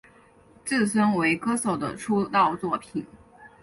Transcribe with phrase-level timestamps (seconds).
[0.65, 3.05] 自身为歌手的出道作品。